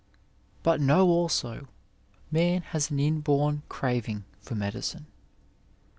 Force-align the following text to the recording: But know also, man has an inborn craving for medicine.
But 0.63 0.81
know 0.81 1.07
also, 1.09 1.67
man 2.31 2.63
has 2.63 2.89
an 2.89 2.99
inborn 2.99 3.61
craving 3.69 4.23
for 4.39 4.55
medicine. 4.55 5.05